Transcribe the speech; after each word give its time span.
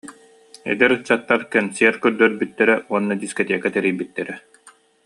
Эдэр 0.71 0.91
ыччаттар 0.97 1.41
кэнсиэр 1.53 1.95
көрдөрбүттэрэ 2.03 2.75
уонна 2.91 3.15
дискотека 3.23 3.67
тэрийбиттэрэ 3.75 4.35